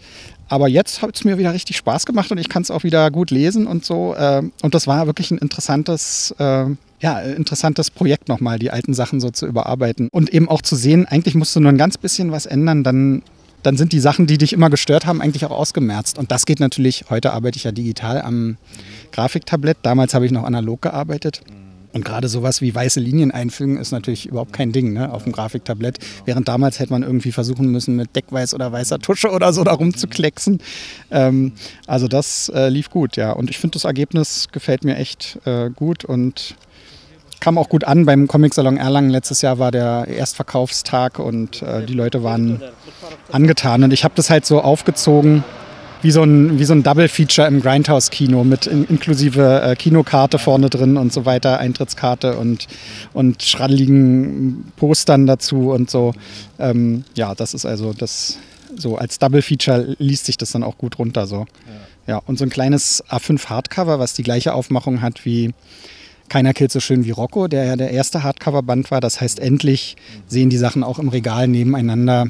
[0.51, 3.11] Aber jetzt hat es mir wieder richtig Spaß gemacht und ich kann es auch wieder
[3.13, 4.15] gut lesen und so.
[4.15, 6.67] Äh, und das war wirklich ein interessantes äh,
[7.01, 10.09] ja, interessantes Projekt nochmal, die alten Sachen so zu überarbeiten.
[10.11, 13.23] Und eben auch zu sehen, eigentlich musst du nur ein ganz bisschen was ändern, dann,
[13.63, 16.19] dann sind die Sachen, die dich immer gestört haben, eigentlich auch ausgemerzt.
[16.19, 18.59] Und das geht natürlich, heute arbeite ich ja digital am
[19.13, 21.43] Grafiktablett, damals habe ich noch analog gearbeitet.
[21.93, 25.33] Und gerade sowas wie weiße Linien einfügen ist natürlich überhaupt kein Ding ne, auf dem
[25.33, 25.99] Grafiktablett.
[26.25, 29.73] Während damals hätte man irgendwie versuchen müssen, mit Deckweiß oder weißer Tusche oder so da
[29.73, 30.61] rumzuklecksen.
[31.11, 31.53] Ähm,
[31.87, 33.33] also das äh, lief gut, ja.
[33.33, 36.55] Und ich finde, das Ergebnis gefällt mir echt äh, gut und
[37.41, 38.07] kam auch gut an.
[38.07, 42.63] Beim Comic-Salon Erlangen letztes Jahr war der Erstverkaufstag und äh, die Leute waren
[43.33, 43.83] angetan.
[43.83, 45.43] Und ich habe das halt so aufgezogen
[46.03, 50.71] wie so ein, wie so ein Double-Feature im Grindhouse-Kino mit in, inklusive äh, Kinokarte vorne
[50.71, 52.67] drin und so weiter, Eintrittskarte und,
[53.13, 56.13] und schraddeligen Postern dazu und so.
[56.59, 58.39] Ähm, ja, das ist also das
[58.77, 61.47] so als Double-Feature liest sich das dann auch gut runter so.
[62.07, 65.53] Ja, und so ein kleines A5 Hardcover, was die gleiche Aufmachung hat wie
[66.29, 69.01] keiner killt so schön wie Rocco, der ja der erste Hardcover-Band war.
[69.01, 69.97] Das heißt, endlich
[70.29, 72.29] sehen die Sachen auch im Regal nebeneinander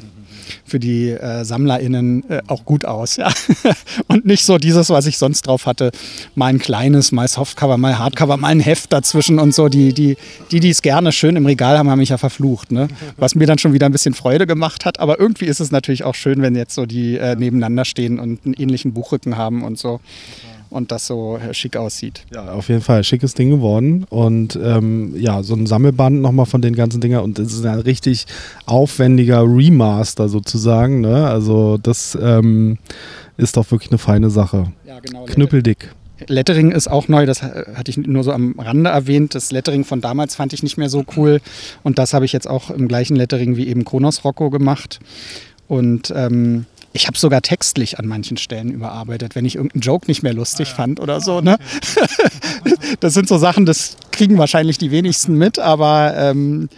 [0.64, 3.16] für die äh, SammlerInnen äh, auch gut aus.
[3.16, 3.32] Ja?
[4.08, 5.90] Und nicht so dieses, was ich sonst drauf hatte,
[6.34, 9.68] mal ein kleines, mal Softcover, mal Hardcover, mal ein Heft dazwischen und so.
[9.68, 10.16] Die, die,
[10.50, 12.72] die, es gerne schön im Regal haben, haben mich ja verflucht.
[12.72, 12.88] Ne?
[13.16, 15.00] Was mir dann schon wieder ein bisschen Freude gemacht hat.
[15.00, 18.44] Aber irgendwie ist es natürlich auch schön, wenn jetzt so die äh, nebeneinander stehen und
[18.44, 20.00] einen ähnlichen Buchrücken haben und so
[20.70, 22.24] und das so äh, schick aussieht.
[22.32, 23.04] Ja, auf jeden Fall.
[23.04, 24.06] Schickes Ding geworden.
[24.08, 27.24] Und ähm, ja, so ein Sammelband nochmal von den ganzen Dingern.
[27.24, 28.26] Und es ist ein richtig
[28.66, 31.00] aufwendiger Remaster sozusagen.
[31.00, 31.26] Ne?
[31.26, 32.78] Also, das ähm,
[33.36, 34.72] ist doch wirklich eine feine Sache.
[34.86, 35.24] Ja, genau.
[35.24, 35.90] Knüppeldick.
[36.26, 39.34] Lettering ist auch neu, das hatte ich nur so am Rande erwähnt.
[39.34, 41.40] Das Lettering von damals fand ich nicht mehr so cool.
[41.82, 45.00] Und das habe ich jetzt auch im gleichen Lettering wie eben Kronos Rocco gemacht.
[45.66, 50.22] Und ähm, ich habe sogar textlich an manchen Stellen überarbeitet, wenn ich irgendeinen Joke nicht
[50.22, 50.76] mehr lustig ah, ja.
[50.76, 51.40] fand oder so.
[51.40, 51.56] Ne?
[53.00, 56.68] das sind so Sachen, das kriegen wahrscheinlich die wenigsten mit, aber ähm,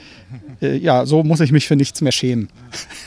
[0.60, 2.48] äh, ja, so muss ich mich für nichts mehr schämen.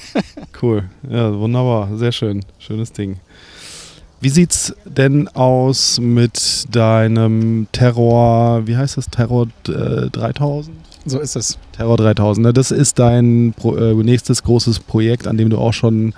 [0.62, 3.18] cool, ja, wunderbar, sehr schön, schönes Ding.
[4.22, 10.76] Wie sieht's denn aus mit deinem Terror, wie heißt das, Terror äh, 3000?
[11.06, 11.60] So ist es.
[11.74, 12.54] Terror 3000, ne?
[12.54, 16.16] das ist dein Pro äh, nächstes großes Projekt, an dem du auch schon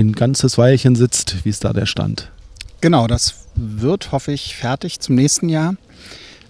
[0.00, 1.44] ein ganzes Weilchen sitzt.
[1.44, 2.30] Wie ist da der Stand?
[2.80, 5.74] Genau, das wird, hoffe ich, fertig zum nächsten Jahr.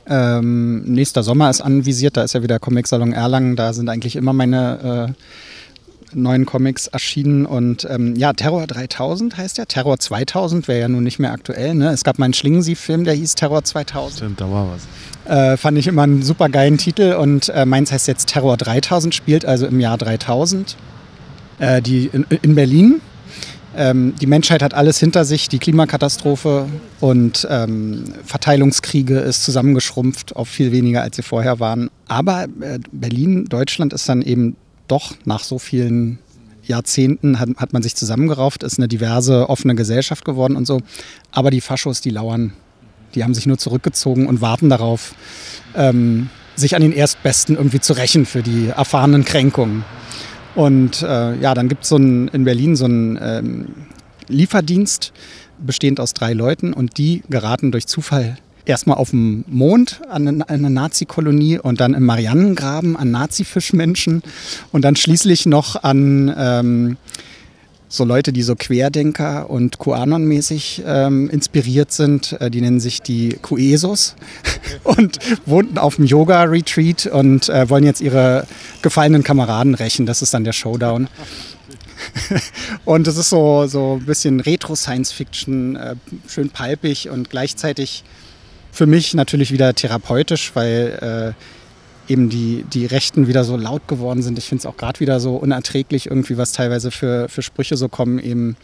[0.06, 4.16] Ähm, nächster Sommer ist anvisiert, da ist ja wieder Comic Salon Erlangen, da sind eigentlich
[4.16, 7.46] immer meine äh, neuen Comics erschienen.
[7.46, 9.64] Und ähm, ja, Terror 3000 heißt ja.
[9.64, 11.74] Terror 2000 wäre ja nun nicht mehr aktuell.
[11.74, 11.90] Ne?
[11.90, 14.16] Es gab mal einen Schlingensief-Film, der hieß Terror 2000.
[14.16, 15.30] Stimmt, da war was.
[15.30, 17.14] Äh, fand ich immer einen super geilen Titel.
[17.14, 20.76] Und äh, meins heißt jetzt Terror 3000, spielt also im Jahr 3000.
[21.58, 23.00] Äh, die in, in Berlin
[23.76, 26.66] ähm, die Menschheit hat alles hinter sich, die Klimakatastrophe
[27.00, 31.90] und ähm, Verteilungskriege ist zusammengeschrumpft auf viel weniger, als sie vorher waren.
[32.08, 34.56] Aber äh, Berlin, Deutschland ist dann eben
[34.88, 36.18] doch nach so vielen
[36.66, 40.80] Jahrzehnten hat, hat man sich zusammengerauft, ist eine diverse, offene Gesellschaft geworden und so.
[41.30, 42.52] Aber die Faschos, die lauern,
[43.14, 45.14] die haben sich nur zurückgezogen und warten darauf,
[45.74, 49.84] ähm, sich an den Erstbesten irgendwie zu rächen für die erfahrenen Kränkungen.
[50.54, 53.66] Und äh, ja, dann gibt es so ein, in Berlin so einen ähm,
[54.28, 55.12] Lieferdienst,
[55.58, 58.36] bestehend aus drei Leuten und die geraten durch Zufall
[58.66, 64.22] erstmal auf dem Mond an eine Nazi-Kolonie und dann im Marianengraben an Nazi-Fischmenschen
[64.72, 66.96] und dann schließlich noch an ähm,
[67.94, 72.32] so Leute, die so Querdenker und QAnon-mäßig ähm, inspiriert sind.
[72.40, 74.16] Äh, die nennen sich die Kuesos
[74.84, 78.46] und wohnten auf dem Yoga-Retreat und äh, wollen jetzt ihre
[78.82, 80.06] gefallenen Kameraden rächen.
[80.06, 81.08] Das ist dann der Showdown.
[82.84, 85.94] und es ist so, so ein bisschen Retro-Science-Fiction, äh,
[86.28, 88.02] schön palpig und gleichzeitig
[88.72, 91.53] für mich natürlich wieder therapeutisch, weil äh,
[92.08, 94.38] eben die, die Rechten wieder so laut geworden sind.
[94.38, 97.88] Ich finde es auch gerade wieder so unerträglich, irgendwie, was teilweise für, für Sprüche so
[97.88, 98.56] kommen, eben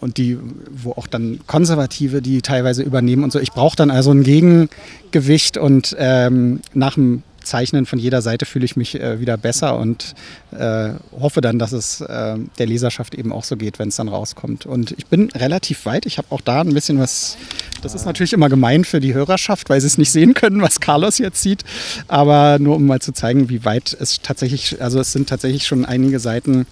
[0.00, 0.38] und die,
[0.70, 3.38] wo auch dann Konservative die teilweise übernehmen und so.
[3.38, 8.64] Ich brauche dann also ein Gegengewicht und ähm, nach dem Zeichnen von jeder Seite fühle
[8.64, 10.14] ich mich äh, wieder besser und
[10.52, 14.08] äh, hoffe dann, dass es äh, der Leserschaft eben auch so geht, wenn es dann
[14.08, 14.66] rauskommt.
[14.66, 16.06] Und ich bin relativ weit.
[16.06, 17.36] Ich habe auch da ein bisschen was.
[17.82, 20.80] Das ist natürlich immer gemein für die Hörerschaft, weil sie es nicht sehen können, was
[20.80, 21.64] Carlos jetzt sieht.
[22.08, 25.84] Aber nur um mal zu zeigen, wie weit es tatsächlich, also es sind tatsächlich schon
[25.84, 26.66] einige Seiten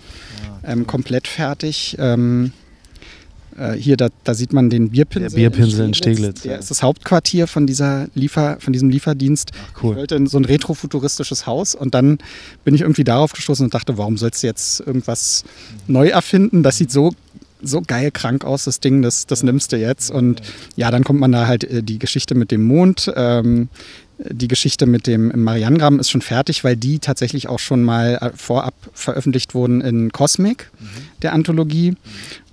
[0.65, 1.97] ähm, komplett fertig.
[1.99, 2.53] Ähm,
[3.61, 5.39] äh, hier, da, da, sieht man den Bierpinsel.
[5.39, 6.19] Der Bierpinsel in Steglitz.
[6.19, 6.59] In Steglitz der ja.
[6.59, 9.53] ist das Hauptquartier von, dieser Liefer, von diesem Lieferdienst.
[9.55, 9.93] Ach, cool.
[9.93, 12.19] Ich wollte so ein retrofuturistisches Haus und dann
[12.65, 15.45] bin ich irgendwie darauf gestoßen und dachte, warum sollst du jetzt irgendwas
[15.87, 16.63] neu erfinden?
[16.63, 17.13] Das sieht so
[17.63, 20.11] so geil krank aus, das Ding, das, das nimmst du jetzt.
[20.11, 20.41] Und
[20.77, 23.13] ja, dann kommt man da halt äh, die Geschichte mit dem Mond.
[23.15, 23.69] Ähm,
[24.29, 28.31] die Geschichte mit dem Marianengraben ist schon fertig, weil die tatsächlich auch schon mal äh,
[28.37, 30.87] vorab veröffentlicht wurden in Cosmic, mhm.
[31.23, 31.95] der Anthologie.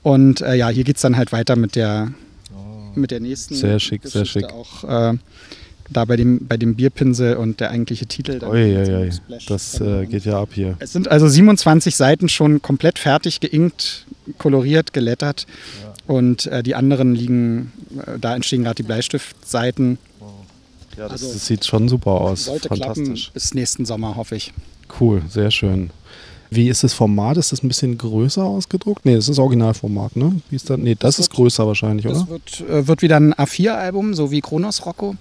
[0.04, 2.12] Und äh, ja, hier geht es dann halt weiter mit der,
[2.54, 2.98] oh.
[2.98, 3.56] mit der nächsten.
[3.56, 4.54] Sehr schick, Geschichte sehr schick.
[4.54, 4.84] Auch
[5.14, 5.18] äh,
[5.90, 8.44] da bei dem, bei dem Bierpinsel und der eigentliche Titel.
[8.44, 9.10] Oi, oi, oi.
[9.48, 10.76] Das äh, geht ja ab hier.
[10.80, 14.06] Es sind also 27 Seiten schon komplett fertig geinkt,
[14.38, 15.46] koloriert, gelettert.
[15.82, 15.94] Ja.
[16.14, 17.72] Und äh, die anderen liegen,
[18.06, 19.98] äh, da entstehen gerade die Bleistiftseiten.
[20.98, 22.46] Ja, das, also, das, sieht schon super aus.
[22.46, 23.06] Sollte Fantastisch.
[23.06, 24.52] klappen bis nächsten Sommer, hoffe ich.
[25.00, 25.92] Cool, sehr schön.
[26.50, 27.38] Wie ist das Format?
[27.38, 29.06] Ist das ein bisschen größer ausgedruckt?
[29.06, 30.42] Nee, das ist Originalformat, ne?
[30.50, 30.78] Wie ist das?
[30.78, 32.40] Nee, das, das ist wird, größer wahrscheinlich, das oder?
[32.46, 35.16] Das wird, äh, wird wieder ein A4-Album, so wie Kronos Rocco.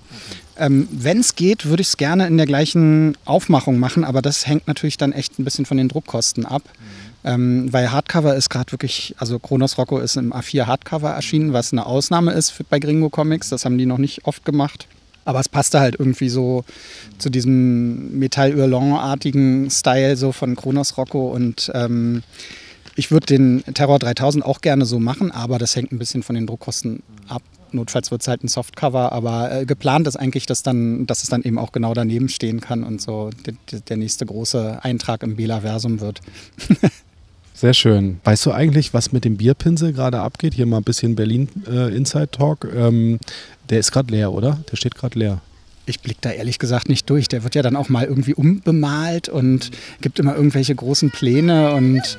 [0.59, 4.47] Ähm, Wenn es geht, würde ich es gerne in der gleichen Aufmachung machen, aber das
[4.47, 6.63] hängt natürlich dann echt ein bisschen von den Druckkosten ab.
[6.65, 7.07] Mhm.
[7.27, 11.73] Ähm, weil Hardcover ist gerade wirklich, also Kronos Rocco ist im A4 Hardcover erschienen, was
[11.73, 13.49] eine Ausnahme ist für, bei Gringo Comics.
[13.49, 14.87] Das haben die noch nicht oft gemacht.
[15.27, 16.65] Aber es passte halt irgendwie so
[17.19, 22.23] zu diesem Metall-Hurlon-artigen Style so von Kronos Rocco und ähm,
[22.99, 26.35] ich würde den Terror 3000 auch gerne so machen, aber das hängt ein bisschen von
[26.35, 27.43] den Druckkosten ab.
[27.73, 31.29] Notfalls wird es halt ein Softcover, aber äh, geplant ist eigentlich, dass, dann, dass es
[31.29, 35.37] dann eben auch genau daneben stehen kann und so der, der nächste große Eintrag im
[35.37, 36.23] Bela-Versum wird.
[37.57, 38.21] Sehr schön.
[38.23, 40.53] Weißt du eigentlich, was mit dem Bierpinsel gerade abgeht?
[40.53, 42.69] Hier mal ein bisschen Berlin äh, Inside Talk.
[42.77, 43.19] Ähm,
[43.71, 44.59] der ist gerade leer, oder?
[44.71, 45.41] Der steht gerade leer.
[45.87, 47.29] Ich blicke da ehrlich gesagt nicht durch.
[47.29, 49.71] Der wird ja dann auch mal irgendwie umbemalt und
[50.03, 52.19] gibt immer irgendwelche großen Pläne und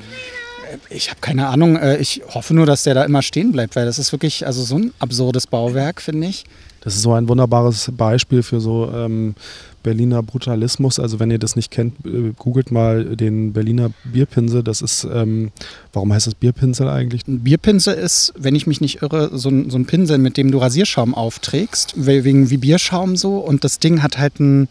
[0.90, 1.76] ich habe keine Ahnung.
[1.76, 4.62] Äh, ich hoffe nur, dass der da immer stehen bleibt, weil das ist wirklich also
[4.62, 6.44] so ein absurdes Bauwerk, finde ich.
[6.80, 9.34] Das ist so ein wunderbares Beispiel für so ähm,
[9.82, 10.98] Berliner Brutalismus.
[10.98, 14.62] Also wenn ihr das nicht kennt, äh, googelt mal den Berliner Bierpinsel.
[14.62, 15.50] Das ist, ähm,
[15.92, 17.26] warum heißt das Bierpinsel eigentlich?
[17.26, 20.50] Ein Bierpinsel ist, wenn ich mich nicht irre, so ein, so ein Pinsel, mit dem
[20.50, 23.38] du Rasierschaum aufträgst, wegen wie Bierschaum so.
[23.38, 24.68] Und das Ding hat halt einen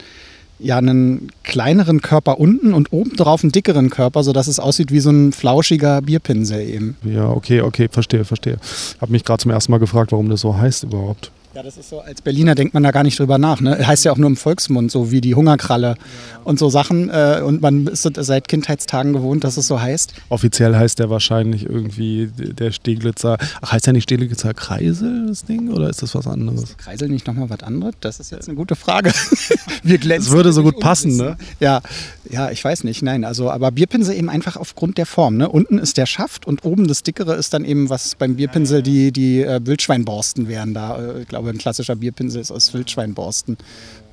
[0.60, 5.00] ja, einen kleineren Körper unten und oben drauf einen dickeren Körper, sodass es aussieht wie
[5.00, 6.98] so ein flauschiger Bierpinsel eben.
[7.04, 8.58] Ja, okay, okay, verstehe, verstehe.
[9.00, 11.32] Habe mich gerade zum ersten Mal gefragt, warum das so heißt überhaupt.
[11.58, 13.62] Ja, das ist so, als Berliner denkt man da gar nicht drüber nach.
[13.62, 13.80] Ne?
[13.88, 16.40] Heißt ja auch nur im Volksmund, so wie die Hungerkralle ja, ja.
[16.44, 17.10] und so Sachen.
[17.10, 20.14] Äh, und man ist seit Kindheitstagen gewohnt, dass es so heißt.
[20.30, 23.40] Offiziell heißt der wahrscheinlich irgendwie der Steglitzer.
[23.60, 25.72] Ach, heißt ja nicht Steglitzer Kreisel, das Ding?
[25.72, 26.62] Oder ist das was anderes?
[26.62, 27.96] Ist Kreisel nicht nochmal was anderes?
[28.02, 29.12] Das ist jetzt eine gute Frage.
[29.82, 30.30] Wir glänzen.
[30.30, 31.38] Das würde so gut passen, ne?
[31.60, 31.82] Ja,
[32.30, 33.02] ja, ich weiß nicht.
[33.02, 35.38] Nein, also, aber Bierpinsel eben einfach aufgrund der Form.
[35.38, 35.50] Ne?
[35.50, 39.12] Unten ist der Schaft und oben das Dickere ist dann eben, was beim Bierpinsel die,
[39.12, 40.98] die äh, Wildschweinborsten wären da.
[40.98, 43.58] Äh, ich glaube, glaube, ein klassischer Bierpinsel ist aus Wildschweinborsten.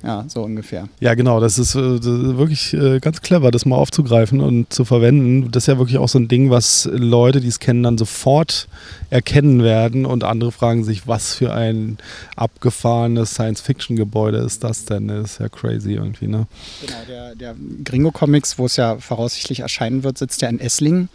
[0.05, 0.89] Ja, so ungefähr.
[1.01, 1.41] Ja, genau.
[1.41, 2.03] Das ist, äh,
[2.37, 5.51] wirklich äh, ganz clever, das mal aufzugreifen und zu verwenden.
[5.51, 8.69] Das ist ja wirklich auch so ein Ding, was Leute, die es kennen, dann sofort
[9.09, 11.97] erkennen werden und andere fragen sich, was für ein
[12.37, 15.09] abgefahrenes Science-Fiction-Gebäude ist das denn?
[15.09, 16.47] Das ist ja crazy irgendwie, ne?
[16.83, 21.09] Genau, der, der Gringo Comics, wo es ja voraussichtlich erscheinen wird, sitzt ja in Esslingen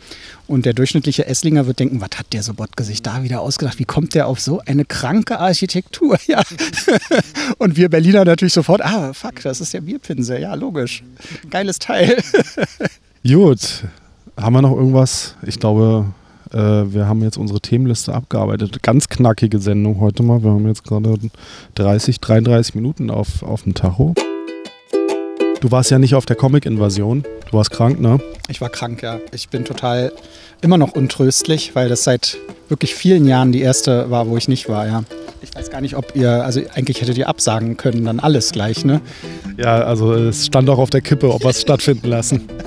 [0.49, 3.77] und der durchschnittliche Esslinger wird denken, was hat der Sobotke sich da wieder ausgedacht?
[3.77, 6.17] Wie kommt der auf so eine kranke Architektur?
[6.29, 6.43] Ja.
[7.57, 10.41] und wir Berliner natürlich sofort sofort, ah, fuck, das ist der Bierpinsel.
[10.41, 11.03] Ja, logisch.
[11.49, 12.17] Geiles Teil.
[13.23, 13.83] Gut.
[14.37, 15.35] Haben wir noch irgendwas?
[15.45, 16.05] Ich glaube,
[16.51, 18.81] äh, wir haben jetzt unsere Themenliste abgearbeitet.
[18.83, 20.41] Ganz knackige Sendung heute mal.
[20.43, 21.17] Wir haben jetzt gerade
[21.75, 24.13] 30, 33 Minuten auf, auf dem Tacho.
[25.59, 27.23] Du warst ja nicht auf der Comic-Invasion.
[27.51, 28.19] Du warst krank, ne?
[28.47, 29.19] Ich war krank, ja.
[29.33, 30.13] Ich bin total
[30.61, 32.37] immer noch untröstlich, weil das seit
[32.69, 35.03] wirklich vielen Jahren die erste war, wo ich nicht war, ja.
[35.41, 38.83] Ich weiß gar nicht, ob ihr, also eigentlich hättet ihr absagen können, dann alles gleich,
[38.83, 39.01] ne?
[39.57, 42.47] Ja, also es stand auch auf der Kippe, ob wir es stattfinden lassen.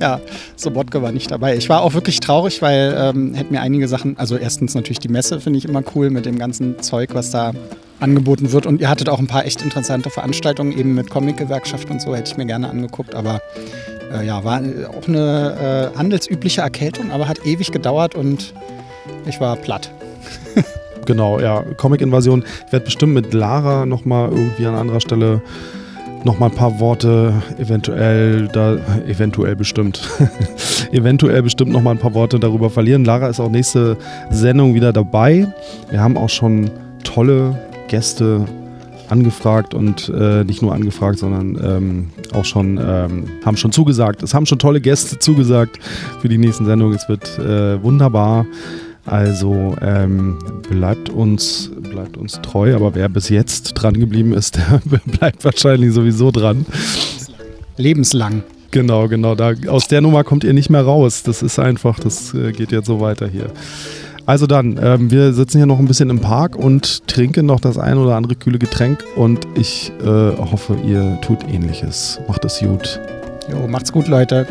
[0.00, 0.20] Ja,
[0.56, 1.56] Sobotke war nicht dabei.
[1.56, 5.08] Ich war auch wirklich traurig, weil ähm, hätte mir einige Sachen, also erstens natürlich die
[5.08, 7.52] Messe finde ich immer cool mit dem ganzen Zeug, was da
[8.00, 8.66] angeboten wird.
[8.66, 12.30] Und ihr hattet auch ein paar echt interessante Veranstaltungen, eben mit Comic-Gewerkschaft und so, hätte
[12.30, 13.14] ich mir gerne angeguckt.
[13.14, 13.40] Aber
[14.12, 18.52] äh, ja, war auch eine äh, handelsübliche Erkältung, aber hat ewig gedauert und
[19.26, 19.90] ich war platt.
[21.06, 22.44] genau, ja, Comic-Invasion.
[22.66, 25.42] Ich werde bestimmt mit Lara nochmal irgendwie an anderer Stelle
[26.24, 30.08] noch mal ein paar Worte, eventuell, da, eventuell bestimmt,
[30.92, 33.04] eventuell bestimmt noch mal ein paar Worte darüber verlieren.
[33.04, 33.96] Lara ist auch nächste
[34.30, 35.46] Sendung wieder dabei.
[35.90, 36.70] Wir haben auch schon
[37.04, 38.46] tolle Gäste
[39.08, 44.22] angefragt und äh, nicht nur angefragt, sondern ähm, auch schon ähm, haben schon zugesagt.
[44.22, 45.78] Es haben schon tolle Gäste zugesagt
[46.20, 46.96] für die nächsten Sendungen.
[46.96, 48.46] Es wird äh, wunderbar.
[49.06, 50.38] Also ähm,
[50.70, 55.92] bleibt, uns, bleibt uns treu, aber wer bis jetzt dran geblieben ist, der bleibt wahrscheinlich
[55.92, 56.64] sowieso dran.
[57.76, 58.42] Lebenslang.
[58.70, 59.34] Genau, genau.
[59.34, 61.22] Da, aus der Nummer kommt ihr nicht mehr raus.
[61.22, 63.50] Das ist einfach, das äh, geht jetzt so weiter hier.
[64.26, 67.76] Also dann, ähm, wir sitzen hier noch ein bisschen im Park und trinken noch das
[67.76, 72.20] ein oder andere kühle Getränk und ich äh, hoffe, ihr tut ähnliches.
[72.26, 73.00] Macht es gut.
[73.50, 74.46] Jo, macht's gut, Leute.